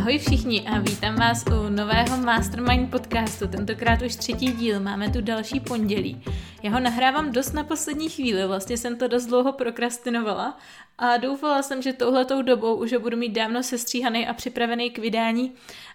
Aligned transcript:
Ahoj 0.00 0.18
všichni 0.18 0.60
a 0.68 0.78
vítám 0.78 1.16
vás 1.16 1.44
u 1.46 1.68
nového 1.68 2.16
Mastermind 2.16 2.90
podcastu, 2.90 3.48
tentokrát 3.48 4.02
už 4.02 4.16
třetí 4.16 4.52
díl, 4.52 4.80
máme 4.80 5.10
tu 5.10 5.20
další 5.20 5.60
pondělí. 5.60 6.22
Já 6.62 6.70
ho 6.70 6.80
nahrávám 6.80 7.32
dost 7.32 7.52
na 7.52 7.64
poslední 7.64 8.08
chvíli, 8.08 8.46
vlastně 8.46 8.76
jsem 8.76 8.98
to 8.98 9.08
dost 9.08 9.26
dlouho 9.26 9.52
prokrastinovala 9.52 10.58
a 10.98 11.16
doufala 11.16 11.62
jsem, 11.62 11.82
že 11.82 11.92
touhletou 11.92 12.42
dobou 12.42 12.74
už 12.74 12.92
ho 12.92 13.00
budu 13.00 13.16
mít 13.16 13.32
dávno 13.32 13.62
sestříhaný 13.62 14.26
a 14.26 14.34
připravený 14.34 14.90
k 14.90 14.98
vydání, 14.98 15.54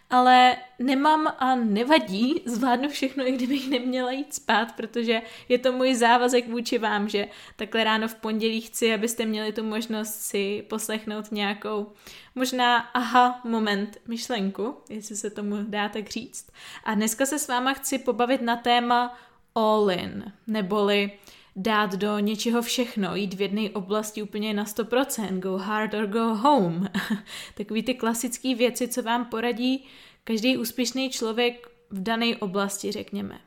ale 0.10 0.58
nemám 0.80 1.28
a 1.40 1.56
nevadí, 1.56 2.42
zvládnu 2.46 2.90
všechno, 2.90 3.28
i 3.28 3.32
kdybych 3.32 3.70
neměla 3.70 4.12
jít 4.12 4.34
spát, 4.34 4.72
protože 4.76 5.22
je 5.50 5.58
to 5.58 5.72
můj 5.72 5.96
závazek 5.96 6.48
vůči 6.48 6.78
vám, 6.78 7.10
že 7.10 7.28
takhle 7.56 7.84
ráno 7.84 8.08
v 8.08 8.16
pondělí 8.16 8.62
chci, 8.62 8.94
abyste 8.94 9.26
měli 9.26 9.54
tu 9.54 9.64
možnost 9.64 10.22
si 10.22 10.66
poslechnout 10.70 11.32
nějakou 11.32 11.92
možná 12.36 12.78
aha 12.78 13.42
moment 13.44 13.98
myšlenku, 14.08 14.78
jestli 14.90 15.16
se 15.16 15.30
tomu 15.30 15.56
dá 15.64 15.90
tak 15.90 16.10
říct. 16.10 16.52
A 16.84 16.94
dneska 16.94 17.26
se 17.26 17.40
s 17.40 17.48
váma 17.48 17.74
chci 17.74 17.98
pobavit 17.98 18.42
na 18.42 18.56
téma 18.56 19.18
all 19.56 19.92
in, 19.92 20.34
neboli 20.48 21.12
dát 21.56 21.96
do 21.96 22.20
něčeho 22.20 22.62
všechno, 22.62 23.16
jít 23.16 23.34
v 23.34 23.42
jedné 23.42 23.70
oblasti 23.70 24.24
úplně 24.24 24.54
na 24.54 24.66
100%, 24.66 25.40
go 25.40 25.58
hard 25.58 25.94
or 25.94 26.08
go 26.08 26.36
home. 26.36 26.90
Takový 27.56 27.84
ty 27.84 27.94
klasické 27.94 28.56
věci, 28.56 28.88
co 28.88 29.04
vám 29.04 29.26
poradí 29.26 29.86
každý 30.24 30.58
úspěšný 30.58 31.10
člověk 31.10 31.68
v 31.90 32.04
dané 32.04 32.38
oblasti, 32.38 32.92
řekněme. 32.92 33.40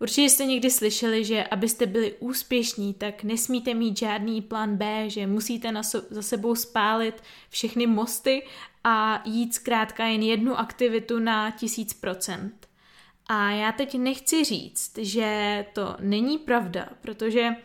Určitě 0.00 0.30
jste 0.30 0.44
někdy 0.44 0.70
slyšeli, 0.70 1.24
že 1.24 1.44
abyste 1.44 1.86
byli 1.86 2.14
úspěšní, 2.18 2.94
tak 2.94 3.22
nesmíte 3.22 3.74
mít 3.74 3.98
žádný 3.98 4.42
plán 4.42 4.76
B, 4.76 5.10
že 5.10 5.26
musíte 5.26 5.72
na 5.72 5.82
so, 5.82 6.06
za 6.10 6.22
sebou 6.22 6.54
spálit 6.54 7.22
všechny 7.50 7.86
mosty 7.86 8.46
a 8.84 9.22
jít 9.24 9.54
zkrátka 9.54 10.06
jen 10.06 10.22
jednu 10.22 10.58
aktivitu 10.58 11.18
na 11.18 11.50
tisíc 11.50 11.92
procent. 11.92 12.67
A 13.28 13.50
já 13.50 13.72
teď 13.72 13.98
nechci 13.98 14.44
říct, 14.44 14.98
že 14.98 15.66
to 15.72 15.96
není 16.00 16.38
pravda, 16.38 16.88
protože 17.00 17.56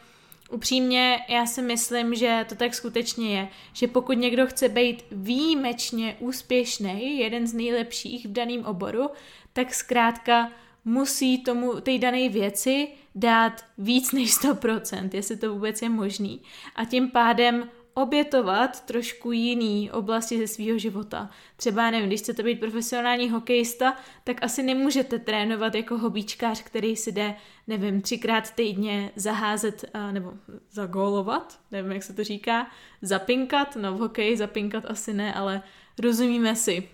upřímně 0.51 1.19
já 1.29 1.45
si 1.45 1.61
myslím, 1.61 2.15
že 2.15 2.45
to 2.49 2.55
tak 2.55 2.73
skutečně 2.73 3.37
je, 3.39 3.47
že 3.73 3.87
pokud 3.87 4.13
někdo 4.13 4.47
chce 4.47 4.69
být 4.69 5.03
výjimečně 5.11 6.15
úspěšný, 6.19 7.19
jeden 7.19 7.47
z 7.47 7.53
nejlepších 7.53 8.25
v 8.25 8.31
daném 8.31 8.65
oboru, 8.65 9.09
tak 9.53 9.73
zkrátka 9.73 10.51
musí 10.85 11.43
tomu 11.43 11.81
té 11.81 11.97
dané 11.97 12.29
věci 12.29 12.87
dát 13.15 13.65
víc 13.77 14.11
než 14.11 14.37
100%, 14.37 15.09
jestli 15.13 15.37
to 15.37 15.53
vůbec 15.53 15.81
je 15.81 15.89
možný. 15.89 16.41
A 16.75 16.85
tím 16.85 17.11
pádem 17.11 17.69
obětovat 17.93 18.85
trošku 18.85 19.31
jiný 19.31 19.91
oblasti 19.91 20.37
ze 20.37 20.47
svého 20.47 20.77
života. 20.77 21.29
Třeba, 21.55 21.91
nevím, 21.91 22.07
když 22.07 22.21
chcete 22.21 22.43
být 22.43 22.59
profesionální 22.59 23.29
hokejista, 23.29 23.97
tak 24.23 24.43
asi 24.43 24.63
nemůžete 24.63 25.19
trénovat 25.19 25.75
jako 25.75 25.97
hobíčkář, 25.97 26.61
který 26.63 26.95
si 26.95 27.11
jde, 27.11 27.35
nevím, 27.67 28.01
třikrát 28.01 28.51
týdně 28.51 29.11
zaházet 29.15 29.85
nebo 30.11 30.33
zagólovat, 30.71 31.59
nevím, 31.71 31.91
jak 31.91 32.03
se 32.03 32.13
to 32.13 32.23
říká, 32.23 32.67
zapinkat, 33.01 33.75
no 33.75 33.93
v 33.93 33.99
hokeji 33.99 34.37
zapinkat 34.37 34.85
asi 34.85 35.13
ne, 35.13 35.33
ale 35.33 35.61
rozumíme 35.99 36.55
si. 36.55 36.89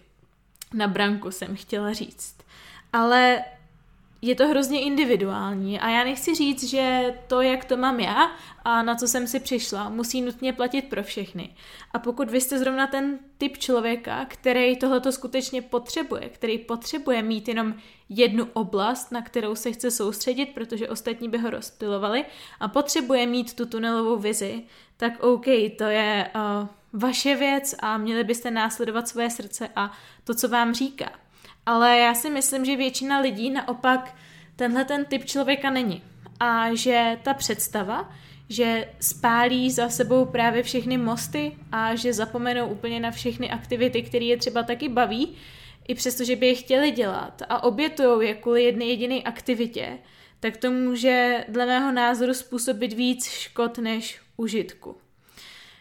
Na 0.74 0.88
branku 0.88 1.32
jsem 1.32 1.56
chtěla 1.56 1.94
říct. 1.94 2.38
Ale 2.94 3.44
je 4.22 4.36
to 4.36 4.48
hrozně 4.48 4.82
individuální 4.82 5.80
a 5.80 5.90
já 5.90 6.04
nechci 6.04 6.36
říct, 6.36 6.64
že 6.64 7.14
to, 7.28 7.42
jak 7.42 7.66
to 7.66 7.78
mám 7.78 8.00
já 8.00 8.32
a 8.64 8.84
na 8.84 8.96
co 8.96 9.08
jsem 9.08 9.28
si 9.28 9.40
přišla, 9.40 9.90
musí 9.90 10.22
nutně 10.22 10.54
platit 10.54 10.82
pro 10.82 11.04
všechny. 11.04 11.56
A 11.92 12.00
pokud 12.00 12.30
vy 12.30 12.42
jste 12.42 12.60
zrovna 12.60 12.88
ten 12.88 13.20
typ 13.38 13.58
člověka, 13.58 14.26
který 14.26 14.78
tohleto 14.78 15.12
skutečně 15.12 15.62
potřebuje, 15.62 16.30
který 16.30 16.58
potřebuje 16.58 17.22
mít 17.22 17.48
jenom 17.48 17.74
jednu 18.10 18.48
oblast, 18.54 19.12
na 19.12 19.22
kterou 19.22 19.56
se 19.56 19.72
chce 19.72 19.92
soustředit, 19.92 20.46
protože 20.46 20.90
ostatní 20.90 21.30
by 21.30 21.38
ho 21.38 21.50
rozpilovali 21.50 22.26
a 22.60 22.68
potřebuje 22.68 23.28
mít 23.28 23.54
tu 23.54 23.66
tunelovou 23.66 24.18
vizi, 24.18 24.64
tak 24.98 25.24
OK, 25.24 25.46
to 25.78 25.84
je 25.84 26.32
uh, 26.36 26.68
vaše 26.94 27.36
věc 27.36 27.76
a 27.80 27.98
měli 27.98 28.24
byste 28.24 28.52
následovat 28.52 29.08
své 29.08 29.30
srdce 29.30 29.70
a 29.76 29.92
to, 30.24 30.34
co 30.34 30.50
vám 30.50 30.74
říká. 30.74 31.10
Ale 31.70 31.98
já 31.98 32.14
si 32.14 32.30
myslím, 32.30 32.66
že 32.66 32.76
většina 32.76 33.20
lidí 33.20 33.50
naopak 33.50 34.16
tenhle 34.56 34.86
ten 34.86 35.06
typ 35.06 35.26
člověka 35.26 35.70
není. 35.70 36.02
A 36.40 36.76
že 36.76 37.18
ta 37.24 37.34
představa, 37.34 38.14
že 38.50 38.90
spálí 39.02 39.72
za 39.72 39.90
sebou 39.90 40.26
právě 40.26 40.64
všechny 40.64 40.98
mosty 40.98 41.58
a 41.72 41.96
že 41.96 42.14
zapomenou 42.14 42.68
úplně 42.68 43.00
na 43.00 43.12
všechny 43.12 43.50
aktivity, 43.50 44.02
které 44.02 44.26
je 44.26 44.38
třeba 44.38 44.64
taky 44.64 44.90
baví, 44.90 45.36
i 45.88 45.96
přesto, 45.96 46.24
že 46.24 46.36
by 46.36 46.48
je 46.48 46.56
chtěli 46.56 46.92
dělat 46.92 47.42
a 47.50 47.64
obětují 47.64 48.28
je 48.28 48.34
kvůli 48.34 48.64
jedné 48.64 48.86
jediné 48.86 49.22
aktivitě, 49.22 50.00
tak 50.40 50.58
to 50.58 50.72
může 50.72 51.46
dle 51.48 51.66
mého 51.66 51.92
názoru 51.92 52.34
způsobit 52.34 52.94
víc 52.94 53.30
škod 53.30 53.78
než 53.78 54.20
užitku. 54.38 54.98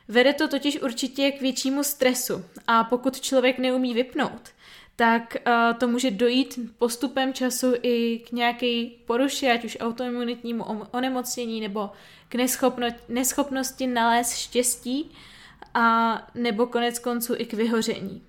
Vede 0.08 0.32
to 0.32 0.48
totiž 0.48 0.80
určitě 0.80 1.30
k 1.30 1.40
většímu 1.40 1.84
stresu 1.84 2.44
a 2.66 2.84
pokud 2.84 3.20
člověk 3.20 3.58
neumí 3.58 3.94
vypnout, 3.94 4.50
tak 4.98 5.36
uh, 5.46 5.78
to 5.78 5.88
může 5.88 6.10
dojít 6.10 6.58
postupem 6.78 7.32
času 7.32 7.74
i 7.82 8.18
k 8.18 8.32
nějaké 8.32 8.86
poruše, 9.06 9.52
ať 9.52 9.64
už 9.64 9.76
autoimunitnímu 9.80 10.64
onemocnění 10.90 11.60
nebo 11.60 11.90
k 12.28 12.34
neschopno- 12.34 12.94
neschopnosti 13.08 13.86
nalézt 13.86 14.36
štěstí 14.36 15.10
a 15.74 16.16
nebo 16.34 16.66
konec 16.66 16.98
konců 16.98 17.34
i 17.36 17.46
k 17.46 17.52
vyhoření. 17.52 18.22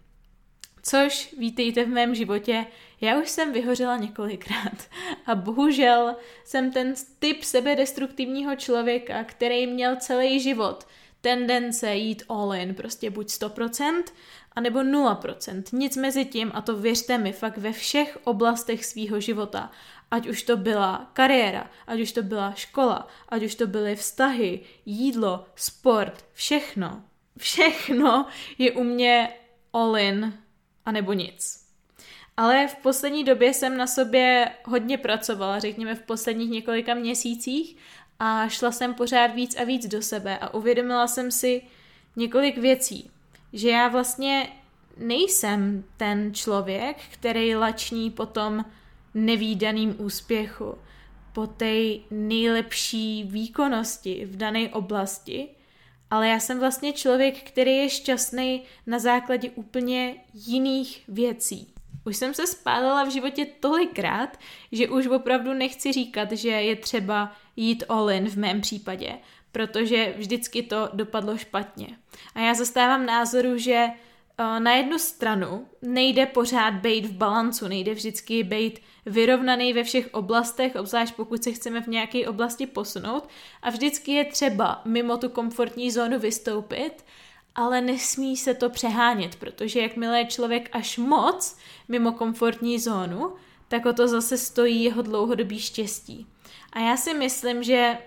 Což 0.83 1.35
vítejte 1.37 1.85
v 1.85 1.89
mém 1.89 2.15
životě, 2.15 2.65
já 3.01 3.21
už 3.21 3.29
jsem 3.29 3.53
vyhořela 3.53 3.97
několikrát 3.97 4.89
a 5.25 5.35
bohužel 5.35 6.15
jsem 6.45 6.71
ten 6.71 6.93
typ 7.19 7.43
sebedestruktivního 7.43 8.55
člověka, 8.55 9.23
který 9.23 9.67
měl 9.67 9.95
celý 9.95 10.39
život 10.39 10.87
tendence 11.21 11.95
jít 11.95 12.23
all 12.29 12.53
in, 12.53 12.75
prostě 12.75 13.09
buď 13.09 13.27
100%, 13.27 14.03
anebo 14.51 14.79
0%. 14.79 15.63
Nic 15.73 15.97
mezi 15.97 16.25
tím 16.25 16.51
a 16.53 16.61
to 16.61 16.75
věřte 16.75 17.17
mi 17.17 17.33
fakt 17.33 17.57
ve 17.57 17.71
všech 17.71 18.17
oblastech 18.23 18.85
svýho 18.85 19.19
života. 19.19 19.71
Ať 20.11 20.27
už 20.27 20.43
to 20.43 20.57
byla 20.57 21.09
kariéra, 21.13 21.69
ať 21.87 21.99
už 21.99 22.11
to 22.11 22.23
byla 22.23 22.53
škola, 22.53 23.07
ať 23.29 23.43
už 23.43 23.55
to 23.55 23.67
byly 23.67 23.95
vztahy, 23.95 24.59
jídlo, 24.85 25.45
sport, 25.55 26.25
všechno. 26.33 27.03
Všechno 27.37 28.25
je 28.57 28.71
u 28.71 28.83
mě 28.83 29.29
all 29.73 29.97
in 29.97 30.33
a 30.85 30.91
nebo 30.91 31.13
nic. 31.13 31.65
Ale 32.37 32.67
v 32.67 32.75
poslední 32.75 33.23
době 33.23 33.53
jsem 33.53 33.77
na 33.77 33.87
sobě 33.87 34.51
hodně 34.65 34.97
pracovala, 34.97 35.59
řekněme 35.59 35.95
v 35.95 36.01
posledních 36.01 36.49
několika 36.49 36.93
měsících 36.93 37.77
a 38.19 38.47
šla 38.47 38.71
jsem 38.71 38.93
pořád 38.93 39.27
víc 39.27 39.55
a 39.55 39.63
víc 39.63 39.87
do 39.87 40.01
sebe 40.01 40.37
a 40.37 40.53
uvědomila 40.53 41.07
jsem 41.07 41.31
si 41.31 41.61
několik 42.15 42.57
věcí 42.57 43.11
že 43.53 43.69
já 43.69 43.87
vlastně 43.87 44.49
nejsem 44.97 45.83
ten 45.97 46.33
člověk, 46.33 46.97
který 47.11 47.55
lační 47.55 48.11
po 48.11 48.25
tom 48.25 48.65
nevýdaným 49.13 49.95
úspěchu, 49.97 50.75
po 51.33 51.47
té 51.47 51.75
nejlepší 52.11 53.23
výkonnosti 53.23 54.25
v 54.25 54.37
dané 54.37 54.69
oblasti, 54.69 55.47
ale 56.09 56.27
já 56.27 56.39
jsem 56.39 56.59
vlastně 56.59 56.93
člověk, 56.93 57.43
který 57.43 57.77
je 57.77 57.89
šťastný 57.89 58.61
na 58.87 58.99
základě 58.99 59.49
úplně 59.49 60.15
jiných 60.33 61.03
věcí. 61.07 61.73
Už 62.05 62.17
jsem 62.17 62.33
se 62.33 62.47
spálila 62.47 63.03
v 63.03 63.11
životě 63.11 63.45
tolikrát, 63.59 64.39
že 64.71 64.89
už 64.89 65.07
opravdu 65.07 65.53
nechci 65.53 65.91
říkat, 65.91 66.31
že 66.31 66.49
je 66.49 66.75
třeba 66.75 67.35
jít 67.55 67.83
all 67.89 68.11
in 68.11 68.29
v 68.29 68.35
mém 68.35 68.61
případě, 68.61 69.17
protože 69.51 70.13
vždycky 70.17 70.63
to 70.63 70.89
dopadlo 70.93 71.37
špatně. 71.37 71.87
A 72.35 72.39
já 72.39 72.53
zastávám 72.53 73.05
názoru, 73.05 73.57
že 73.57 73.87
uh, 73.87 74.59
na 74.59 74.75
jednu 74.75 74.99
stranu 74.99 75.67
nejde 75.81 76.25
pořád 76.25 76.73
být 76.73 77.05
v 77.05 77.11
balancu, 77.11 77.67
nejde 77.67 77.93
vždycky 77.93 78.43
být 78.43 78.79
vyrovnaný 79.05 79.73
ve 79.73 79.83
všech 79.83 80.09
oblastech, 80.11 80.75
obzvlášť 80.75 81.15
pokud 81.15 81.43
se 81.43 81.51
chceme 81.51 81.81
v 81.81 81.87
nějaké 81.87 82.27
oblasti 82.27 82.67
posunout 82.67 83.29
a 83.61 83.69
vždycky 83.69 84.11
je 84.11 84.25
třeba 84.25 84.81
mimo 84.85 85.17
tu 85.17 85.29
komfortní 85.29 85.91
zónu 85.91 86.19
vystoupit, 86.19 87.05
ale 87.55 87.81
nesmí 87.81 88.37
se 88.37 88.53
to 88.53 88.69
přehánět, 88.69 89.35
protože 89.35 89.79
jakmile 89.79 90.19
je 90.19 90.25
člověk 90.25 90.69
až 90.71 90.97
moc 90.97 91.57
mimo 91.87 92.11
komfortní 92.11 92.79
zónu, 92.79 93.33
tak 93.67 93.85
o 93.85 93.93
to 93.93 94.07
zase 94.07 94.37
stojí 94.37 94.83
jeho 94.83 95.01
dlouhodobý 95.01 95.59
štěstí. 95.59 96.27
A 96.73 96.79
já 96.79 96.97
si 96.97 97.13
myslím, 97.13 97.63
že 97.63 97.97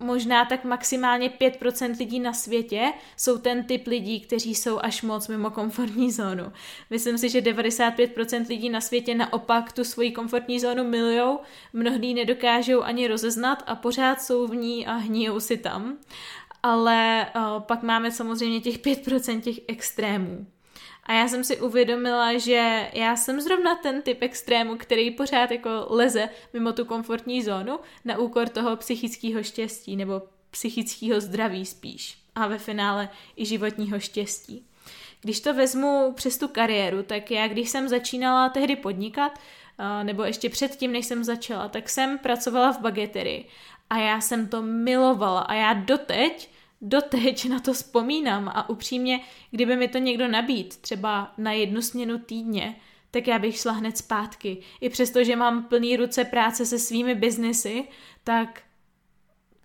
možná 0.00 0.44
tak 0.44 0.64
maximálně 0.64 1.28
5% 1.28 1.98
lidí 1.98 2.20
na 2.20 2.32
světě 2.32 2.92
jsou 3.16 3.38
ten 3.38 3.64
typ 3.64 3.86
lidí, 3.86 4.20
kteří 4.20 4.54
jsou 4.54 4.78
až 4.78 5.02
moc 5.02 5.28
mimo 5.28 5.50
komfortní 5.50 6.12
zónu. 6.12 6.52
Myslím 6.90 7.18
si, 7.18 7.28
že 7.28 7.40
95% 7.40 8.48
lidí 8.48 8.70
na 8.70 8.80
světě 8.80 9.14
naopak 9.14 9.72
tu 9.72 9.84
svoji 9.84 10.12
komfortní 10.12 10.60
zónu 10.60 10.84
milujou, 10.84 11.40
mnohdy 11.72 12.14
nedokážou 12.14 12.82
ani 12.82 13.08
rozeznat 13.08 13.62
a 13.66 13.74
pořád 13.74 14.22
jsou 14.22 14.46
v 14.46 14.54
ní 14.54 14.86
a 14.86 14.92
hníjou 14.92 15.40
si 15.40 15.56
tam. 15.56 15.98
Ale 16.62 17.26
uh, 17.36 17.62
pak 17.62 17.82
máme 17.82 18.10
samozřejmě 18.10 18.60
těch 18.60 18.78
5% 18.78 19.40
těch 19.40 19.56
extrémů. 19.68 20.46
A 21.08 21.12
já 21.12 21.28
jsem 21.28 21.44
si 21.44 21.60
uvědomila, 21.60 22.38
že 22.38 22.90
já 22.92 23.16
jsem 23.16 23.40
zrovna 23.40 23.74
ten 23.74 24.02
typ 24.02 24.22
extrému, 24.22 24.76
který 24.76 25.10
pořád 25.10 25.50
jako 25.50 25.70
leze 25.88 26.28
mimo 26.52 26.72
tu 26.72 26.84
komfortní 26.84 27.42
zónu 27.42 27.78
na 28.04 28.18
úkor 28.18 28.48
toho 28.48 28.76
psychického 28.76 29.42
štěstí 29.42 29.96
nebo 29.96 30.22
psychického 30.50 31.20
zdraví 31.20 31.66
spíš. 31.66 32.18
A 32.34 32.46
ve 32.46 32.58
finále 32.58 33.08
i 33.36 33.46
životního 33.46 34.00
štěstí. 34.00 34.66
Když 35.20 35.40
to 35.40 35.54
vezmu 35.54 36.12
přes 36.16 36.38
tu 36.38 36.48
kariéru, 36.48 37.02
tak 37.02 37.30
já 37.30 37.48
když 37.48 37.70
jsem 37.70 37.88
začínala 37.88 38.48
tehdy 38.48 38.76
podnikat, 38.76 39.38
nebo 40.02 40.24
ještě 40.24 40.48
předtím, 40.48 40.92
než 40.92 41.06
jsem 41.06 41.24
začala, 41.24 41.68
tak 41.68 41.88
jsem 41.88 42.18
pracovala 42.18 42.72
v 42.72 42.80
bageterii 42.80 43.48
a 43.90 43.98
já 43.98 44.20
jsem 44.20 44.48
to 44.48 44.62
milovala 44.62 45.40
a 45.40 45.54
já 45.54 45.72
doteď, 45.72 46.50
doteď 46.80 47.48
na 47.48 47.60
to 47.60 47.72
vzpomínám 47.72 48.48
a 48.48 48.68
upřímně, 48.68 49.20
kdyby 49.50 49.76
mi 49.76 49.88
to 49.88 49.98
někdo 49.98 50.28
nabít, 50.28 50.76
třeba 50.76 51.32
na 51.38 51.52
jednu 51.52 51.82
směnu 51.82 52.18
týdně, 52.18 52.76
tak 53.10 53.26
já 53.26 53.38
bych 53.38 53.56
šla 53.56 53.72
hned 53.72 53.98
zpátky. 53.98 54.58
I 54.80 54.88
přesto, 54.88 55.24
že 55.24 55.36
mám 55.36 55.64
plný 55.64 55.96
ruce 55.96 56.24
práce 56.24 56.66
se 56.66 56.78
svými 56.78 57.14
biznesy, 57.14 57.84
tak 58.24 58.62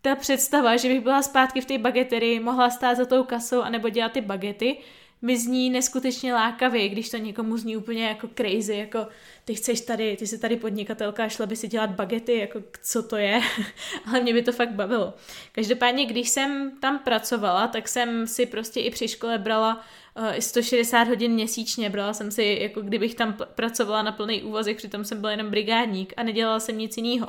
ta 0.01 0.15
představa, 0.15 0.77
že 0.77 0.87
bych 0.87 1.01
byla 1.01 1.21
zpátky 1.21 1.61
v 1.61 1.65
té 1.65 1.77
bageterii, 1.77 2.39
mohla 2.39 2.69
stát 2.69 2.97
za 2.97 3.05
tou 3.05 3.23
kasou 3.23 3.61
anebo 3.61 3.89
dělat 3.89 4.11
ty 4.11 4.21
bagety, 4.21 4.77
mi 5.23 5.37
zní 5.37 5.69
neskutečně 5.69 6.33
lákavě, 6.33 6.89
když 6.89 7.09
to 7.09 7.17
někomu 7.17 7.57
zní 7.57 7.77
úplně 7.77 8.07
jako 8.07 8.27
crazy, 8.37 8.75
jako 8.75 9.07
ty 9.45 9.55
chceš 9.55 9.81
tady, 9.81 10.17
ty 10.17 10.27
jsi 10.27 10.37
tady 10.37 10.55
podnikatelka 10.55 11.23
a 11.23 11.29
šla 11.29 11.45
by 11.45 11.55
si 11.55 11.67
dělat 11.67 11.89
bagety, 11.89 12.37
jako 12.37 12.61
co 12.81 13.03
to 13.03 13.17
je, 13.17 13.41
ale 14.05 14.19
mě 14.21 14.33
by 14.33 14.41
to 14.41 14.51
fakt 14.51 14.71
bavilo. 14.71 15.13
Každopádně, 15.51 16.05
když 16.05 16.29
jsem 16.29 16.71
tam 16.81 16.99
pracovala, 16.99 17.67
tak 17.67 17.87
jsem 17.87 18.27
si 18.27 18.45
prostě 18.45 18.79
i 18.79 18.91
při 18.91 19.07
škole 19.07 19.37
brala 19.37 19.85
uh, 20.17 20.25
eh, 20.25 20.41
160 20.41 21.07
hodin 21.07 21.31
měsíčně, 21.31 21.89
brala 21.89 22.13
jsem 22.13 22.31
si, 22.31 22.57
jako 22.61 22.81
kdybych 22.81 23.15
tam 23.15 23.37
pracovala 23.55 24.01
na 24.01 24.11
plný 24.11 24.43
úvazek, 24.43 24.77
přitom 24.77 25.05
jsem 25.05 25.21
byla 25.21 25.31
jenom 25.31 25.49
brigádník 25.49 26.13
a 26.17 26.23
nedělala 26.23 26.59
jsem 26.59 26.77
nic 26.77 26.97
jiného. 26.97 27.27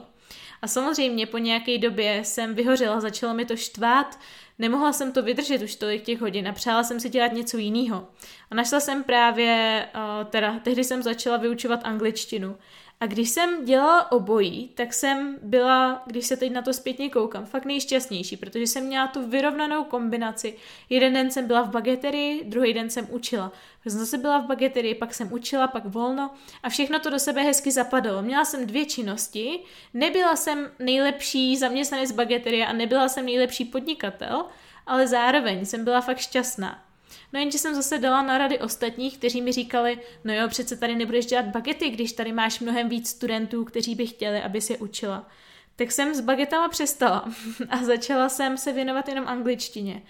A 0.62 0.66
samozřejmě 0.66 1.26
po 1.26 1.38
nějaké 1.38 1.78
době 1.78 2.20
jsem 2.24 2.54
vyhořela, 2.54 3.00
začalo 3.00 3.34
mi 3.34 3.44
to 3.44 3.56
štvát, 3.56 4.18
Nemohla 4.58 4.92
jsem 4.92 5.12
to 5.12 5.22
vydržet 5.22 5.62
už 5.62 5.76
tolik 5.76 6.02
těch 6.02 6.20
hodin 6.20 6.48
a 6.48 6.52
přála 6.52 6.84
jsem 6.84 7.00
si 7.00 7.08
dělat 7.08 7.32
něco 7.32 7.58
jiného. 7.58 8.08
A 8.50 8.54
našla 8.54 8.80
jsem 8.80 9.04
právě, 9.04 9.86
uh, 9.94 10.26
teda 10.30 10.58
tehdy 10.58 10.84
jsem 10.84 11.02
začala 11.02 11.36
vyučovat 11.36 11.80
angličtinu. 11.84 12.56
A 13.04 13.06
když 13.06 13.30
jsem 13.30 13.64
dělala 13.64 14.12
obojí, 14.12 14.70
tak 14.74 14.94
jsem 14.94 15.38
byla, 15.42 16.02
když 16.06 16.26
se 16.26 16.36
teď 16.36 16.52
na 16.52 16.62
to 16.62 16.72
zpětně 16.72 17.10
koukám, 17.10 17.46
fakt 17.46 17.64
nejšťastnější, 17.64 18.36
protože 18.36 18.66
jsem 18.66 18.84
měla 18.84 19.06
tu 19.06 19.26
vyrovnanou 19.26 19.84
kombinaci. 19.84 20.56
Jeden 20.90 21.12
den 21.12 21.30
jsem 21.30 21.46
byla 21.46 21.62
v 21.62 21.70
bageterii, 21.70 22.44
druhý 22.44 22.74
den 22.74 22.90
jsem 22.90 23.06
učila. 23.10 23.52
Pak 23.82 23.92
jsem 23.92 24.00
zase 24.00 24.18
byla 24.18 24.38
v 24.38 24.46
bageterii, 24.46 24.94
pak 24.94 25.14
jsem 25.14 25.32
učila, 25.32 25.68
pak 25.68 25.84
volno 25.84 26.30
a 26.62 26.68
všechno 26.68 26.98
to 26.98 27.10
do 27.10 27.18
sebe 27.18 27.42
hezky 27.42 27.72
zapadalo. 27.72 28.22
Měla 28.22 28.44
jsem 28.44 28.66
dvě 28.66 28.86
činnosti, 28.86 29.60
nebyla 29.94 30.36
jsem 30.36 30.70
nejlepší 30.78 31.56
zaměstnanec 31.56 32.12
bageterie 32.12 32.66
a 32.66 32.72
nebyla 32.72 33.08
jsem 33.08 33.26
nejlepší 33.26 33.64
podnikatel, 33.64 34.44
ale 34.86 35.06
zároveň 35.06 35.66
jsem 35.66 35.84
byla 35.84 36.00
fakt 36.00 36.18
šťastná. 36.18 36.93
No 37.32 37.40
jenže 37.40 37.58
jsem 37.58 37.74
zase 37.74 37.98
dala 37.98 38.22
na 38.22 38.38
rady 38.38 38.58
ostatních, 38.58 39.18
kteří 39.18 39.42
mi 39.42 39.52
říkali, 39.52 39.98
no 40.24 40.34
jo, 40.34 40.48
přece 40.48 40.76
tady 40.76 40.94
nebudeš 40.96 41.26
dělat 41.26 41.46
bagety, 41.46 41.90
když 41.90 42.12
tady 42.12 42.32
máš 42.32 42.60
mnohem 42.60 42.88
víc 42.88 43.10
studentů, 43.10 43.64
kteří 43.64 43.94
by 43.94 44.06
chtěli, 44.06 44.42
aby 44.42 44.60
si 44.60 44.78
učila. 44.78 45.28
Tak 45.76 45.92
jsem 45.92 46.14
s 46.14 46.20
bagetama 46.20 46.68
přestala 46.68 47.32
a 47.68 47.76
začala 47.76 48.28
jsem 48.28 48.56
se 48.56 48.72
věnovat 48.72 49.08
jenom 49.08 49.28
angličtině. 49.28 50.02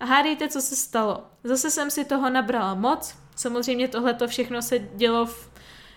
A 0.00 0.04
hádejte, 0.04 0.48
co 0.48 0.60
se 0.60 0.76
stalo. 0.76 1.26
Zase 1.44 1.70
jsem 1.70 1.90
si 1.90 2.04
toho 2.04 2.30
nabrala 2.30 2.74
moc. 2.74 3.14
Samozřejmě 3.36 3.88
tohle 3.88 4.14
to 4.14 4.28
všechno 4.28 4.62
se 4.62 4.78
dělo 4.78 5.26
v, 5.26 5.50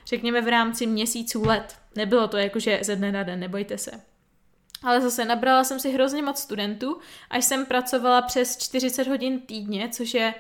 řekněme, 0.05 0.41
v 0.41 0.47
rámci 0.47 0.87
měsíců 0.87 1.45
let. 1.45 1.75
Nebylo 1.95 2.27
to 2.27 2.37
jakože 2.37 2.79
ze 2.83 2.95
dne 2.95 3.11
na 3.11 3.23
den, 3.23 3.39
nebojte 3.39 3.77
se. 3.77 4.14
Ale 4.85 5.01
zase 5.01 5.25
nabrala 5.25 5.63
jsem 5.63 5.79
si 5.79 5.91
hrozně 5.91 6.21
moc 6.21 6.39
studentů, 6.39 6.97
až 7.29 7.45
jsem 7.45 7.65
pracovala 7.65 8.21
přes 8.21 8.57
40 8.57 9.07
hodin 9.07 9.39
týdně, 9.39 9.89
což 9.89 10.13
je 10.13 10.33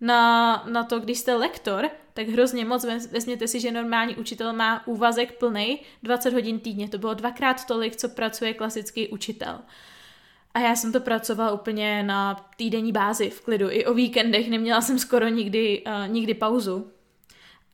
na, 0.00 0.56
na 0.70 0.84
to, 0.84 1.00
když 1.00 1.18
jste 1.18 1.34
lektor, 1.34 1.90
tak 2.14 2.28
hrozně 2.28 2.64
moc, 2.64 2.84
vezměte 2.84 3.48
si, 3.48 3.60
že 3.60 3.72
normální 3.72 4.16
učitel 4.16 4.52
má 4.52 4.86
úvazek 4.86 5.38
plný 5.38 5.80
20 6.02 6.32
hodin 6.32 6.60
týdně. 6.60 6.88
To 6.88 6.98
bylo 6.98 7.14
dvakrát 7.14 7.64
tolik, 7.64 7.96
co 7.96 8.08
pracuje 8.08 8.54
klasický 8.54 9.08
učitel. 9.08 9.58
A 10.54 10.60
já 10.60 10.76
jsem 10.76 10.92
to 10.92 11.00
pracovala 11.00 11.50
úplně 11.50 12.02
na 12.02 12.50
týdenní 12.56 12.92
bázi 12.92 13.30
v 13.30 13.40
klidu. 13.40 13.66
I 13.70 13.86
o 13.86 13.94
víkendech 13.94 14.50
neměla 14.50 14.80
jsem 14.80 14.98
skoro 14.98 15.28
nikdy, 15.28 15.82
uh, 15.86 16.12
nikdy 16.12 16.34
pauzu. 16.34 16.90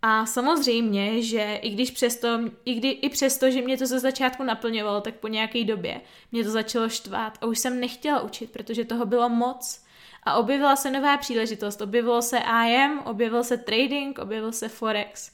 A 0.02 0.26
samozřejmě, 0.26 1.22
že 1.22 1.58
i 1.62 1.70
když 1.70 1.90
přesto, 1.90 2.28
i, 2.64 2.74
kdy, 2.74 2.88
i 2.88 3.08
přesto, 3.08 3.50
že 3.50 3.62
mě 3.62 3.78
to 3.78 3.86
ze 3.86 3.98
začátku 3.98 4.42
naplňovalo, 4.42 5.00
tak 5.00 5.14
po 5.14 5.28
nějaké 5.28 5.64
době 5.64 6.00
mě 6.32 6.44
to 6.44 6.50
začalo 6.50 6.88
štvát 6.88 7.38
a 7.40 7.46
už 7.46 7.58
jsem 7.58 7.80
nechtěla 7.80 8.20
učit, 8.20 8.52
protože 8.52 8.84
toho 8.84 9.06
bylo 9.06 9.28
moc. 9.28 9.84
A 10.22 10.34
objevila 10.34 10.76
se 10.76 10.90
nová 10.90 11.16
příležitost. 11.16 11.80
Objevilo 11.80 12.22
se 12.22 12.38
IM, 12.66 12.98
objevil 12.98 13.44
se 13.44 13.56
trading, 13.56 14.18
objevil 14.18 14.52
se 14.52 14.68
Forex 14.68 15.32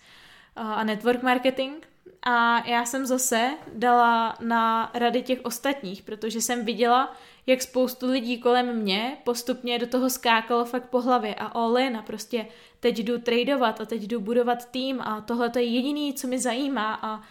a 0.56 0.84
network 0.84 1.22
marketing. 1.22 1.74
A 2.22 2.68
já 2.68 2.84
jsem 2.84 3.06
zase 3.06 3.50
dala 3.74 4.36
na 4.40 4.90
rady 4.94 5.22
těch 5.22 5.40
ostatních, 5.42 6.02
protože 6.02 6.40
jsem 6.40 6.64
viděla, 6.64 7.16
jak 7.46 7.62
spoustu 7.62 8.10
lidí 8.10 8.38
kolem 8.38 8.76
mě 8.76 9.16
postupně 9.24 9.78
do 9.78 9.86
toho 9.86 10.10
skákalo 10.10 10.64
fakt 10.64 10.90
po 10.90 11.00
hlavě 11.00 11.34
a 11.34 11.46
all 11.46 11.78
in 11.78 11.96
a 11.96 12.02
prostě 12.02 12.46
teď 12.84 12.98
jdu 12.98 13.18
tradovat 13.18 13.80
a 13.80 13.86
teď 13.86 14.02
jdu 14.02 14.20
budovat 14.20 14.70
tým 14.70 15.00
a 15.00 15.20
tohle 15.20 15.50
to 15.50 15.58
je 15.58 15.64
jediný, 15.64 16.14
co 16.14 16.26
mi 16.26 16.38
zajímá 16.38 16.98
a 17.02 17.22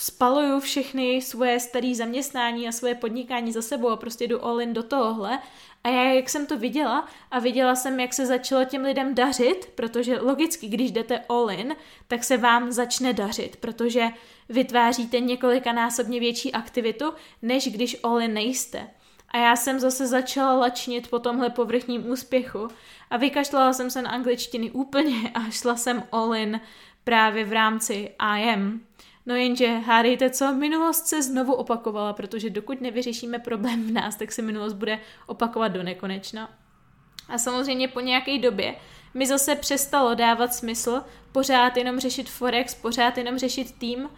spaluju 0.00 0.60
všechny 0.60 1.22
svoje 1.22 1.60
staré 1.60 1.94
zaměstnání 1.94 2.68
a 2.68 2.72
svoje 2.72 2.94
podnikání 2.94 3.52
za 3.52 3.62
sebou 3.62 3.88
a 3.88 3.96
prostě 3.96 4.26
jdu 4.26 4.44
all 4.44 4.60
in 4.60 4.72
do 4.72 4.82
tohohle 4.82 5.38
a 5.84 5.88
já, 5.88 6.04
jak 6.04 6.30
jsem 6.30 6.46
to 6.46 6.58
viděla 6.58 7.08
a 7.30 7.38
viděla 7.38 7.74
jsem, 7.74 8.00
jak 8.00 8.14
se 8.14 8.26
začalo 8.26 8.64
těm 8.64 8.82
lidem 8.82 9.14
dařit, 9.14 9.68
protože 9.74 10.20
logicky, 10.20 10.68
když 10.68 10.90
jdete 10.90 11.18
all 11.28 11.50
in, 11.50 11.76
tak 12.08 12.24
se 12.24 12.36
vám 12.36 12.72
začne 12.72 13.12
dařit, 13.12 13.56
protože 13.56 14.08
vytváříte 14.48 15.20
několikanásobně 15.20 16.20
větší 16.20 16.52
aktivitu, 16.52 17.12
než 17.42 17.68
když 17.68 17.96
all 18.02 18.20
in 18.20 18.34
nejste. 18.34 18.90
A 19.34 19.38
já 19.38 19.56
jsem 19.56 19.80
zase 19.80 20.06
začala 20.06 20.54
lačnit 20.54 21.10
po 21.10 21.18
tomhle 21.18 21.50
povrchním 21.50 22.10
úspěchu 22.10 22.68
a 23.10 23.16
vykašlala 23.16 23.72
jsem 23.72 23.90
se 23.90 24.02
na 24.02 24.10
angličtiny 24.10 24.70
úplně 24.70 25.30
a 25.34 25.50
šla 25.50 25.76
jsem 25.76 26.02
all 26.12 26.34
in 26.34 26.60
právě 27.04 27.44
v 27.44 27.52
rámci 27.52 28.14
IM. 28.38 28.86
No 29.26 29.34
jenže 29.34 29.78
hádejte 29.78 30.30
co, 30.30 30.52
minulost 30.52 31.06
se 31.06 31.22
znovu 31.22 31.54
opakovala, 31.54 32.12
protože 32.12 32.50
dokud 32.50 32.80
nevyřešíme 32.80 33.38
problém 33.38 33.86
v 33.86 33.90
nás, 33.90 34.16
tak 34.16 34.32
se 34.32 34.42
minulost 34.42 34.72
bude 34.72 34.98
opakovat 35.26 35.68
do 35.68 35.82
nekonečna. 35.82 36.50
A 37.28 37.38
samozřejmě 37.38 37.88
po 37.88 38.00
nějaké 38.00 38.38
době 38.38 38.74
mi 39.14 39.26
zase 39.26 39.54
přestalo 39.54 40.14
dávat 40.14 40.54
smysl 40.54 41.02
pořád 41.32 41.76
jenom 41.76 42.00
řešit 42.00 42.30
Forex, 42.30 42.74
pořád 42.74 43.18
jenom 43.18 43.38
řešit 43.38 43.78
tým, 43.78 44.08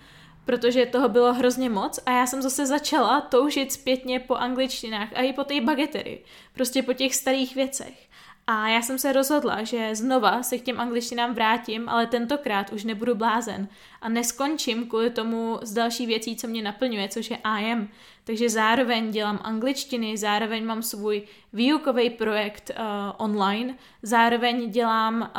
protože 0.47 0.87
toho 0.87 1.09
bylo 1.09 1.35
hrozně 1.35 1.71
moc 1.71 2.01
a 2.07 2.11
já 2.11 2.27
jsem 2.27 2.43
zase 2.43 2.67
začala 2.67 3.21
toužit 3.21 3.73
zpětně 3.73 4.21
po 4.21 4.35
angličtinách 4.35 5.09
a 5.15 5.21
i 5.21 5.33
po 5.33 5.45
té 5.45 5.61
bagetery, 5.61 6.25
prostě 6.55 6.83
po 6.83 6.93
těch 6.93 7.15
starých 7.15 7.55
věcech. 7.55 8.09
A 8.49 8.69
já 8.69 8.83
jsem 8.83 8.99
se 8.99 9.13
rozhodla, 9.13 9.65
že 9.65 9.95
znova 9.95 10.43
se 10.43 10.59
k 10.59 10.63
těm 10.63 10.81
angličtinám 10.81 11.35
vrátím, 11.35 11.89
ale 11.89 12.07
tentokrát 12.07 12.73
už 12.73 12.85
nebudu 12.85 13.15
blázen 13.15 13.69
a 14.01 14.09
neskončím 14.09 14.87
kvůli 14.87 15.11
tomu 15.11 15.59
z 15.63 15.73
další 15.73 16.07
věcí, 16.07 16.37
co 16.37 16.47
mě 16.47 16.63
naplňuje, 16.63 17.09
což 17.09 17.31
je 17.31 17.39
IM. 17.61 17.89
Takže 18.25 18.51
zároveň 18.51 19.11
dělám 19.11 19.41
angličtiny, 19.43 20.17
zároveň 20.17 20.65
mám 20.65 20.83
svůj 20.83 21.23
výukový 21.53 22.11
projekt 22.11 22.71
uh, 22.71 22.85
online, 23.17 23.75
zároveň 24.03 24.71
dělám 24.71 25.31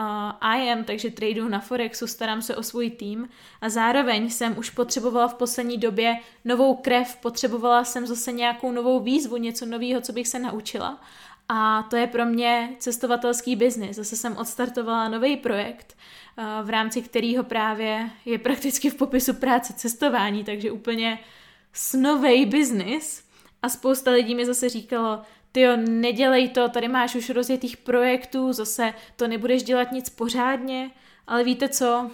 uh, 0.43 0.57
IM, 0.57 0.83
takže 0.83 1.11
tradu 1.11 1.49
na 1.49 1.59
Forexu, 1.59 2.07
starám 2.07 2.41
se 2.41 2.55
o 2.55 2.63
svůj 2.63 2.89
tým 2.89 3.29
a 3.61 3.69
zároveň 3.69 4.29
jsem 4.29 4.57
už 4.57 4.69
potřebovala 4.69 5.27
v 5.27 5.33
poslední 5.33 5.77
době 5.77 6.15
novou 6.45 6.75
krev, 6.75 7.15
potřebovala 7.15 7.83
jsem 7.83 8.07
zase 8.07 8.31
nějakou 8.31 8.71
novou 8.71 8.99
výzvu, 8.99 9.37
něco 9.37 9.65
nového, 9.65 10.01
co 10.01 10.13
bych 10.13 10.27
se 10.27 10.39
naučila. 10.39 10.99
A 11.49 11.83
to 11.83 11.95
je 11.95 12.07
pro 12.07 12.25
mě 12.25 12.75
cestovatelský 12.79 13.55
biznis. 13.55 13.95
Zase 13.95 14.15
jsem 14.15 14.37
odstartovala 14.37 15.09
nový 15.09 15.37
projekt, 15.37 15.97
eh, 16.37 16.43
v 16.63 16.69
rámci 16.69 17.01
kterého 17.01 17.43
právě 17.43 18.09
je 18.25 18.37
prakticky 18.37 18.89
v 18.89 18.95
popisu 18.95 19.33
práce 19.33 19.73
cestování, 19.73 20.43
takže 20.43 20.71
úplně 20.71 21.19
snovej 21.73 22.45
biznis. 22.45 23.23
A 23.61 23.69
spousta 23.69 24.11
lidí 24.11 24.35
mi 24.35 24.45
zase 24.45 24.69
říkalo, 24.69 25.21
ty 25.51 25.61
jo, 25.61 25.77
nedělej 25.77 26.49
to, 26.49 26.69
tady 26.69 26.87
máš 26.87 27.15
už 27.15 27.29
rozjetých 27.29 27.77
projektů, 27.77 28.53
zase 28.53 28.93
to 29.15 29.27
nebudeš 29.27 29.63
dělat 29.63 29.91
nic 29.91 30.09
pořádně, 30.09 30.91
ale 31.27 31.43
víte 31.43 31.69
co, 31.69 32.11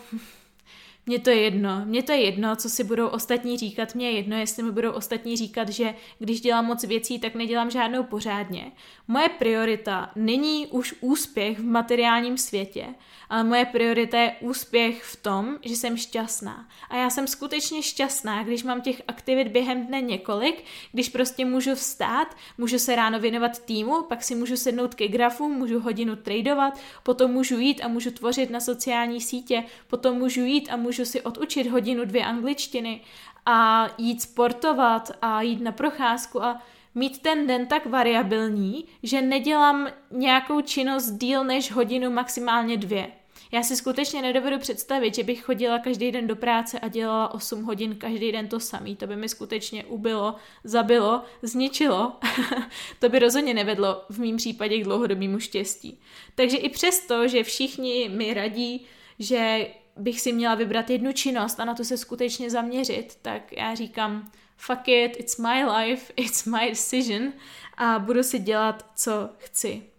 mně 1.05 1.19
to 1.19 1.29
je 1.29 1.41
jedno, 1.41 1.86
mně 1.86 2.03
to 2.03 2.12
je 2.12 2.22
jedno, 2.22 2.55
co 2.55 2.69
si 2.69 2.83
budou 2.83 3.07
ostatní 3.07 3.57
říkat, 3.57 3.95
mně 3.95 4.10
je 4.10 4.15
jedno, 4.15 4.38
jestli 4.38 4.63
mi 4.63 4.72
budou 4.72 4.91
ostatní 4.91 5.38
říkat, 5.38 5.69
že 5.69 5.93
když 6.19 6.41
dělám 6.41 6.65
moc 6.65 6.83
věcí, 6.83 7.19
tak 7.19 7.36
nedělám 7.36 7.72
žádnou 7.72 8.03
pořádně. 8.03 8.72
Moje 9.07 9.29
priorita 9.29 10.12
není 10.15 10.67
už 10.67 10.95
úspěch 11.01 11.60
v 11.60 11.65
materiálním 11.65 12.38
světě, 12.38 12.86
ale 13.34 13.44
moje 13.44 13.66
priorita 13.66 14.18
je 14.18 14.36
úspěch 14.40 15.04
v 15.04 15.16
tom, 15.16 15.58
že 15.62 15.75
jsem 15.75 15.98
šťastná. 15.98 16.68
A 16.90 16.98
já 16.98 17.10
jsem 17.10 17.28
skutečně 17.28 17.82
šťastná, 17.82 18.44
když 18.44 18.63
mám 18.63 18.82
těch 18.82 19.02
aktivit 19.08 19.48
během 19.48 19.88
dne 19.88 20.02
několik, 20.02 20.63
když 20.92 21.10
prostě 21.10 21.46
můžu 21.46 21.75
vstát, 21.75 22.28
můžu 22.58 22.80
se 22.80 22.96
ráno 22.96 23.20
věnovat 23.20 23.60
týmu, 23.60 24.02
pak 24.02 24.24
si 24.24 24.36
můžu 24.36 24.58
sednout 24.58 24.96
ke 24.96 25.08
grafu, 25.08 25.50
můžu 25.50 25.80
hodinu 25.80 26.16
tradovat, 26.16 26.80
potom 27.04 27.32
můžu 27.32 27.60
jít 27.60 27.82
a 27.82 27.88
můžu 27.88 28.12
tvořit 28.12 28.50
na 28.50 28.60
sociální 28.60 29.22
sítě, 29.22 29.63
potom 29.88 30.18
můžu 30.18 30.42
jít 30.42 30.70
a 30.70 30.75
můžu 30.75 31.06
si 31.06 31.22
odučit 31.22 31.68
hodinu, 31.68 32.06
dvě 32.06 32.25
angličtiny 32.25 33.02
a 33.46 33.88
jít 33.98 34.22
sportovat 34.22 35.12
a 35.22 35.42
jít 35.42 35.62
na 35.62 35.72
procházku 35.72 36.44
a 36.44 36.62
mít 36.96 37.22
ten 37.22 37.48
den 37.48 37.68
tak 37.68 37.86
variabilní, 37.86 38.86
že 39.04 39.22
nedělám 39.22 39.88
nějakou 40.12 40.62
činnost 40.62 41.12
díl 41.12 41.44
než 41.44 41.72
hodinu, 41.72 42.12
maximálně 42.12 42.78
dvě. 42.78 43.23
Já 43.53 43.63
si 43.63 43.75
skutečně 43.75 44.22
nedovedu 44.22 44.60
představit, 44.60 45.15
že 45.15 45.24
bych 45.24 45.43
chodila 45.43 45.79
každý 45.79 46.12
den 46.12 46.27
do 46.27 46.36
práce 46.36 46.79
a 46.79 46.88
dělala 46.88 47.33
8 47.33 47.63
hodin 47.63 47.95
každý 47.95 48.31
den 48.31 48.48
to 48.48 48.60
samý. 48.60 48.95
To 48.95 49.07
by 49.07 49.15
mi 49.15 49.29
skutečně 49.29 49.86
ubilo, 49.86 50.36
zabilo, 50.63 51.24
zničilo. 51.41 52.13
to 53.00 53.10
by 53.10 53.19
rozhodně 53.19 53.53
nevedlo 53.53 54.05
v 54.10 54.19
mém 54.19 54.38
případě 54.38 54.79
k 54.79 54.83
dlouhodobému 54.83 55.39
štěstí. 55.39 56.00
Takže 56.36 56.57
i 56.57 56.69
přesto, 56.69 57.27
že 57.27 57.43
všichni 57.43 58.10
mi 58.10 58.33
radí, 58.33 58.86
že 59.19 59.67
bych 59.98 60.22
si 60.22 60.33
měla 60.33 60.55
vybrat 60.55 60.89
jednu 60.89 61.13
činnost 61.13 61.60
a 61.60 61.65
na 61.65 61.74
to 61.74 61.83
se 61.83 61.98
skutečně 61.98 62.50
zaměřit, 62.50 63.17
tak 63.22 63.57
já 63.57 63.75
říkám, 63.75 64.31
fuck 64.57 64.88
it, 64.88 65.19
it's 65.19 65.38
my 65.38 65.65
life, 65.65 66.13
it's 66.15 66.45
my 66.45 66.69
decision 66.69 67.33
a 67.77 68.00
budu 68.00 68.24
si 68.24 68.39
dělat, 68.39 68.86
co 68.95 69.29
chci. 69.38 69.92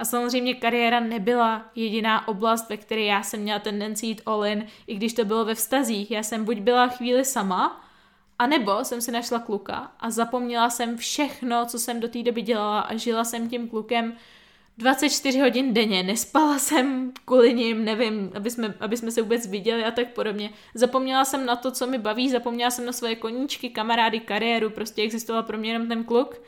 A 0.00 0.04
samozřejmě 0.04 0.54
kariéra 0.54 1.00
nebyla 1.00 1.70
jediná 1.74 2.28
oblast, 2.28 2.68
ve 2.68 2.76
které 2.76 3.02
já 3.02 3.22
jsem 3.22 3.40
měla 3.40 3.58
tendenci 3.58 4.06
jít 4.06 4.22
all 4.26 4.46
in, 4.46 4.66
i 4.86 4.94
když 4.94 5.12
to 5.12 5.24
bylo 5.24 5.44
ve 5.44 5.54
vztazích. 5.54 6.10
Já 6.10 6.22
jsem 6.22 6.44
buď 6.44 6.58
byla 6.58 6.88
chvíli 6.88 7.24
sama, 7.24 7.90
a 8.38 8.46
nebo 8.46 8.84
jsem 8.84 9.00
si 9.00 9.12
našla 9.12 9.38
kluka 9.38 9.92
a 10.00 10.10
zapomněla 10.10 10.70
jsem 10.70 10.96
všechno, 10.96 11.66
co 11.66 11.78
jsem 11.78 12.00
do 12.00 12.08
té 12.08 12.22
doby 12.22 12.42
dělala 12.42 12.80
a 12.80 12.96
žila 12.96 13.24
jsem 13.24 13.48
tím 13.48 13.68
klukem 13.68 14.16
24 14.78 15.40
hodin 15.40 15.74
denně, 15.74 16.02
nespala 16.02 16.58
jsem 16.58 17.12
kvůli 17.24 17.54
ním, 17.54 17.84
nevím, 17.84 18.32
aby 18.34 18.50
jsme, 18.50 18.74
aby 18.80 18.96
jsme 18.96 19.10
se 19.10 19.22
vůbec 19.22 19.46
viděli 19.46 19.84
a 19.84 19.90
tak 19.90 20.08
podobně. 20.08 20.50
Zapomněla 20.74 21.24
jsem 21.24 21.46
na 21.46 21.56
to, 21.56 21.70
co 21.70 21.86
mi 21.86 21.98
baví, 21.98 22.30
zapomněla 22.30 22.70
jsem 22.70 22.86
na 22.86 22.92
svoje 22.92 23.16
koníčky, 23.16 23.70
kamarády, 23.70 24.20
kariéru, 24.20 24.70
prostě 24.70 25.02
existoval 25.02 25.42
pro 25.42 25.58
mě 25.58 25.72
jenom 25.72 25.88
ten 25.88 26.04
kluk. 26.04 26.42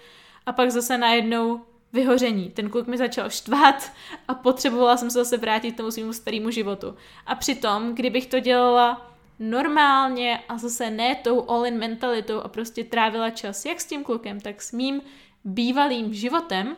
A 0.47 0.53
pak 0.53 0.71
zase 0.71 0.99
najednou 0.99 1.61
vyhoření. 1.93 2.51
Ten 2.51 2.71
kluk 2.71 2.87
mi 2.87 2.99
začal 2.99 3.31
štvát 3.31 3.93
a 4.29 4.35
potřebovala 4.35 4.97
jsem 4.97 5.11
se 5.11 5.19
zase 5.19 5.37
vrátit 5.37 5.73
k 5.73 5.77
tomu 5.77 5.91
svým 5.91 6.13
starému 6.13 6.51
životu. 6.51 6.97
A 7.27 7.35
přitom, 7.35 7.95
kdybych 7.95 8.27
to 8.27 8.41
dělala 8.41 9.13
normálně 9.39 10.41
a 10.49 10.59
zase 10.59 10.91
ne 10.91 11.15
tou 11.15 11.51
all-in 11.51 11.79
mentalitou 11.79 12.41
a 12.41 12.49
prostě 12.49 12.85
trávila 12.85 13.31
čas 13.31 13.65
jak 13.65 13.81
s 13.81 13.87
tím 13.87 14.05
klukem, 14.05 14.41
tak 14.41 14.63
s 14.63 14.73
mým 14.73 15.01
bývalým 15.45 16.15
životem, 16.15 16.77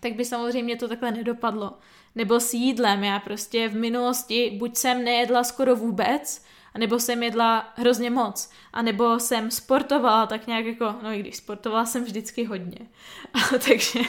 tak 0.00 0.12
by 0.12 0.24
samozřejmě 0.24 0.76
to 0.76 0.88
takhle 0.88 1.10
nedopadlo. 1.10 1.72
Nebo 2.14 2.40
s 2.40 2.54
jídlem. 2.54 3.04
Já 3.04 3.20
prostě 3.20 3.68
v 3.68 3.76
minulosti 3.76 4.56
buď 4.58 4.76
jsem 4.76 5.04
nejedla 5.04 5.44
skoro 5.44 5.76
vůbec, 5.76 6.44
nebo 6.76 6.98
jsem 6.98 7.22
jedla 7.22 7.72
hrozně 7.76 8.10
moc, 8.10 8.50
a 8.72 8.82
nebo 8.82 9.18
jsem 9.20 9.50
sportovala 9.50 10.26
tak 10.26 10.46
nějak 10.46 10.66
jako, 10.66 10.94
no 11.02 11.12
i 11.12 11.18
když 11.18 11.36
sportovala 11.36 11.86
jsem 11.86 12.04
vždycky 12.04 12.44
hodně, 12.44 12.78
takže 13.50 14.00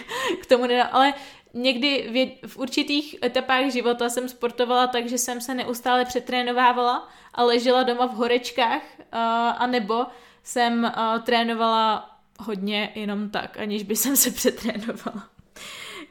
k 0.42 0.46
tomu 0.46 0.66
nedá, 0.66 0.84
ale 0.84 1.14
někdy 1.54 2.10
v, 2.12 2.48
v 2.48 2.58
určitých 2.58 3.16
etapách 3.24 3.72
života 3.72 4.10
jsem 4.10 4.30
sportovala 4.30 4.88
tak, 4.88 5.10
že 5.10 5.18
jsem 5.18 5.42
se 5.42 5.54
neustále 5.54 6.06
přetrénovávala 6.06 7.10
a 7.34 7.44
ležela 7.44 7.84
doma 7.84 8.06
v 8.06 8.16
horečkách, 8.16 8.82
a 9.58 9.68
nebo 9.68 10.06
jsem 10.44 10.92
trénovala 11.24 12.18
hodně 12.40 12.92
jenom 12.96 13.30
tak, 13.30 13.58
aniž 13.58 13.84
by 13.84 13.96
jsem 13.96 14.16
se 14.16 14.32
přetrénovala. 14.40 15.30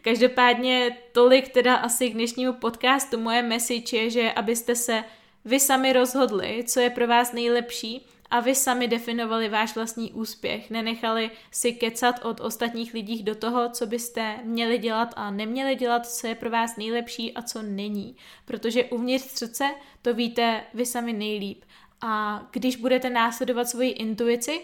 Každopádně 0.03 0.97
tolik 1.13 1.49
teda 1.49 1.75
asi 1.75 2.11
k 2.11 2.15
dnešnímu 2.15 2.53
podcastu. 2.53 3.21
Moje 3.21 3.43
message 3.43 3.97
je, 3.97 4.11
že 4.11 4.33
abyste 4.33 4.75
se 4.75 5.05
vy 5.47 5.61
sami 5.61 5.93
rozhodli, 5.93 6.65
co 6.67 6.81
je 6.81 6.91
pro 6.91 7.07
vás 7.07 7.33
nejlepší 7.33 8.07
a 8.31 8.41
vy 8.41 8.55
sami 8.55 8.88
definovali 8.88 9.49
váš 9.49 9.75
vlastní 9.75 10.12
úspěch. 10.12 10.71
Nenechali 10.71 11.31
si 11.50 11.73
kecat 11.73 12.25
od 12.25 12.41
ostatních 12.41 12.95
lidí 12.95 13.23
do 13.23 13.35
toho, 13.35 13.71
co 13.71 13.87
byste 13.87 14.38
měli 14.45 14.79
dělat 14.79 15.15
a 15.17 15.31
neměli 15.31 15.75
dělat, 15.75 16.07
co 16.07 16.26
je 16.26 16.35
pro 16.35 16.50
vás 16.50 16.76
nejlepší 16.76 17.35
a 17.35 17.43
co 17.43 17.62
není. 17.62 18.17
Protože 18.45 18.85
uvnitř 18.85 19.25
srdce 19.26 19.75
to 20.03 20.15
víte 20.15 20.65
vy 20.75 20.87
sami 20.87 21.12
nejlíp. 21.12 21.65
A 22.00 22.43
když 22.50 22.76
budete 22.76 23.11
následovat 23.11 23.69
svoji 23.69 23.91
intuici, 23.91 24.61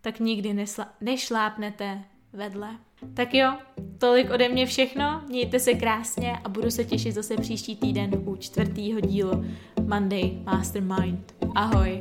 tak 0.00 0.20
nikdy 0.20 0.48
nesla- 0.48 0.88
nešlápnete 1.00 2.04
vedle. 2.32 2.78
Tak 3.14 3.34
jo, 3.34 3.52
tolik 3.98 4.30
ode 4.30 4.48
mě 4.48 4.66
všechno, 4.66 5.22
mějte 5.28 5.60
se 5.60 5.74
krásně 5.74 6.38
a 6.44 6.48
budu 6.48 6.70
se 6.70 6.84
těšit 6.84 7.14
zase 7.14 7.36
příští 7.36 7.76
týden 7.76 8.10
u 8.26 8.36
čtvrtýho 8.36 9.00
dílu 9.00 9.44
Monday 9.80 10.38
Mastermind. 10.44 11.34
Ahoj! 11.54 12.00